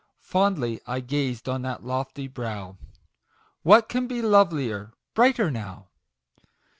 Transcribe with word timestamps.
Fondly 0.23 0.81
I 0.87 0.99
gazed 0.99 1.47
on 1.47 1.61
that 1.61 1.85
lofty 1.85 2.27
brow" 2.27 2.75
What 3.61 3.87
can 3.87 4.07
be 4.07 4.23
lovelier 4.23 4.93
brighter 5.13 5.51
now 5.51 5.89